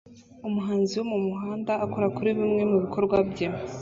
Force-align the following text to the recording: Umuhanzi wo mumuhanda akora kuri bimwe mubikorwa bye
Umuhanzi 0.47 0.93
wo 0.99 1.05
mumuhanda 1.11 1.73
akora 1.85 2.07
kuri 2.15 2.29
bimwe 2.37 2.61
mubikorwa 2.71 3.15
bye 3.29 3.47